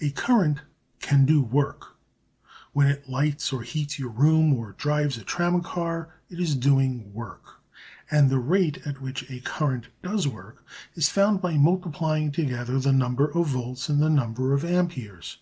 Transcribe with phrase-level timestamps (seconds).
[0.00, 0.60] A current
[1.00, 1.96] can do work;
[2.72, 7.60] when it lights or heats your room or drives a tramcar it is doing work;
[8.12, 12.92] and the rate at which a current does work is found by multiplying together the
[12.92, 15.38] number of volts and the number of amperes.